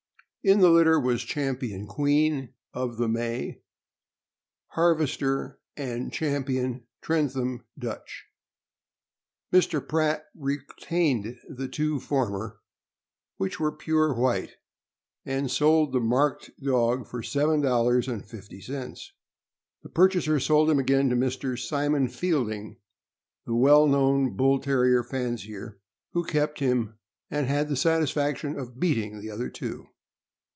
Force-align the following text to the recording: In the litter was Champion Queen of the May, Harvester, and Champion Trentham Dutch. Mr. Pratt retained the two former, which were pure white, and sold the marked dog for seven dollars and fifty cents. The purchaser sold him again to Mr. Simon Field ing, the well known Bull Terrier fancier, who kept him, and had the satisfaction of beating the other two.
In 0.43 0.59
the 0.59 0.71
litter 0.71 0.99
was 0.99 1.21
Champion 1.21 1.85
Queen 1.85 2.55
of 2.73 2.97
the 2.97 3.07
May, 3.07 3.61
Harvester, 4.69 5.59
and 5.77 6.11
Champion 6.11 6.87
Trentham 6.99 7.63
Dutch. 7.77 8.25
Mr. 9.53 9.87
Pratt 9.87 10.23
retained 10.33 11.37
the 11.47 11.67
two 11.67 11.99
former, 11.99 12.59
which 13.37 13.59
were 13.59 13.71
pure 13.71 14.15
white, 14.15 14.55
and 15.23 15.51
sold 15.51 15.91
the 15.93 15.99
marked 15.99 16.49
dog 16.59 17.05
for 17.05 17.21
seven 17.21 17.61
dollars 17.61 18.07
and 18.07 18.25
fifty 18.25 18.61
cents. 18.61 19.11
The 19.83 19.89
purchaser 19.89 20.39
sold 20.39 20.71
him 20.71 20.79
again 20.79 21.07
to 21.11 21.15
Mr. 21.15 21.55
Simon 21.55 22.07
Field 22.07 22.51
ing, 22.51 22.79
the 23.45 23.53
well 23.53 23.85
known 23.85 24.35
Bull 24.35 24.57
Terrier 24.59 25.03
fancier, 25.03 25.79
who 26.13 26.23
kept 26.25 26.57
him, 26.61 26.97
and 27.29 27.45
had 27.45 27.69
the 27.69 27.75
satisfaction 27.75 28.57
of 28.57 28.79
beating 28.79 29.21
the 29.21 29.29
other 29.29 29.51
two. 29.51 29.85